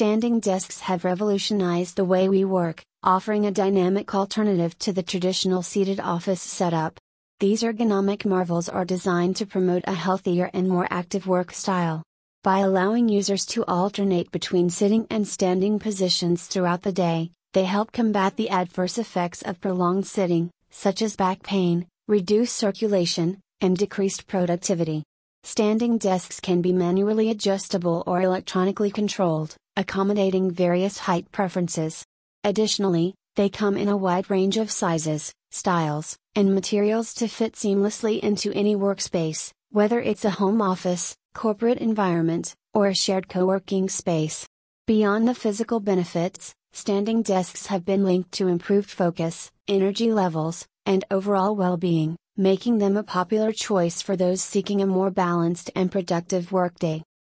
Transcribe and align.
Standing 0.00 0.40
desks 0.40 0.80
have 0.80 1.04
revolutionized 1.04 1.94
the 1.94 2.06
way 2.06 2.26
we 2.30 2.42
work, 2.42 2.82
offering 3.02 3.44
a 3.44 3.50
dynamic 3.50 4.14
alternative 4.14 4.78
to 4.78 4.94
the 4.94 5.02
traditional 5.02 5.62
seated 5.62 6.00
office 6.00 6.40
setup. 6.40 6.98
These 7.38 7.62
ergonomic 7.62 8.24
marvels 8.24 8.70
are 8.70 8.86
designed 8.86 9.36
to 9.36 9.44
promote 9.44 9.84
a 9.86 9.92
healthier 9.92 10.48
and 10.54 10.66
more 10.66 10.88
active 10.90 11.26
work 11.26 11.52
style. 11.52 12.02
By 12.42 12.60
allowing 12.60 13.10
users 13.10 13.44
to 13.52 13.62
alternate 13.66 14.30
between 14.30 14.70
sitting 14.70 15.06
and 15.10 15.28
standing 15.28 15.78
positions 15.78 16.46
throughout 16.46 16.80
the 16.80 16.92
day, 16.92 17.32
they 17.52 17.64
help 17.64 17.92
combat 17.92 18.36
the 18.36 18.48
adverse 18.48 18.96
effects 18.96 19.42
of 19.42 19.60
prolonged 19.60 20.06
sitting, 20.06 20.50
such 20.70 21.02
as 21.02 21.14
back 21.14 21.42
pain, 21.42 21.86
reduced 22.08 22.56
circulation, 22.56 23.38
and 23.60 23.76
decreased 23.76 24.26
productivity. 24.26 25.02
Standing 25.42 25.98
desks 25.98 26.40
can 26.40 26.62
be 26.62 26.72
manually 26.72 27.28
adjustable 27.28 28.02
or 28.06 28.22
electronically 28.22 28.90
controlled, 28.90 29.56
accommodating 29.80 30.50
various 30.50 30.98
height 30.98 31.32
preferences. 31.32 32.04
Additionally, 32.44 33.14
they 33.34 33.48
come 33.48 33.78
in 33.78 33.88
a 33.88 33.96
wide 33.96 34.28
range 34.28 34.58
of 34.58 34.70
sizes, 34.70 35.32
styles, 35.50 36.18
and 36.36 36.54
materials 36.54 37.14
to 37.14 37.26
fit 37.26 37.54
seamlessly 37.54 38.20
into 38.20 38.52
any 38.52 38.76
workspace, 38.76 39.52
whether 39.70 39.98
it's 39.98 40.26
a 40.26 40.36
home 40.38 40.60
office, 40.60 41.16
corporate 41.32 41.78
environment, 41.78 42.54
or 42.74 42.88
a 42.88 42.94
shared 42.94 43.30
co 43.30 43.46
working 43.46 43.88
space. 43.88 44.46
Beyond 44.86 45.26
the 45.26 45.34
physical 45.34 45.80
benefits, 45.80 46.52
standing 46.74 47.22
desks 47.22 47.66
have 47.66 47.86
been 47.86 48.04
linked 48.04 48.32
to 48.32 48.48
improved 48.48 48.90
focus, 48.90 49.50
energy 49.66 50.12
levels, 50.12 50.66
and 50.84 51.06
overall 51.10 51.56
well 51.56 51.78
being, 51.78 52.16
making 52.36 52.76
them 52.76 52.98
a 52.98 53.02
popular 53.02 53.50
choice 53.50 54.02
for 54.02 54.14
those 54.14 54.42
seeking 54.42 54.82
a 54.82 54.86
more 54.86 55.10
balanced 55.10 55.70
and 55.74 55.90
productive 55.90 56.52
workday. 56.52 57.02